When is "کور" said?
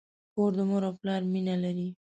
0.33-0.51